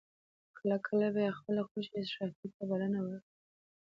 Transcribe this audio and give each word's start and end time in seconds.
کله 0.57 0.75
کله 0.87 1.07
به 1.13 1.19
یې 1.25 1.31
خپلې 1.37 1.61
خوښې 1.67 1.93
اشرافي 2.01 2.47
ته 2.55 2.61
بلنه 2.69 2.99
ورکړه. 3.01 3.21